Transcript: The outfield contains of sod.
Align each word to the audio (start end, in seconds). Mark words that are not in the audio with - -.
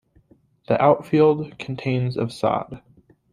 The 0.67 0.81
outfield 0.83 1.59
contains 1.59 2.17
of 2.17 2.33
sod. 2.33 2.81